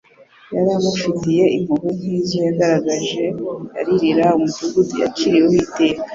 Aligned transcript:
Yari 0.55 0.71
amufitiye 0.79 1.43
impuhwe 1.57 1.89
nk'izo 1.97 2.37
yagaragaje 2.47 3.23
aririra 3.79 4.25
umudugudu 4.37 4.93
waciriweho 5.01 5.55
iteka 5.65 5.99